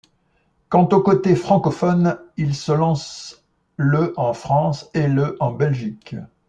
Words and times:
Quant 0.69 0.89
aux 0.93 1.01
côtés 1.03 1.35
francophone, 1.35 2.17
il 2.35 2.55
se 2.55 2.71
lance 2.71 3.43
le 3.77 4.15
en 4.17 4.33
France 4.33 4.89
et 4.95 5.07
le 5.07 5.37
en 5.39 5.51
Belgique. 5.51 6.15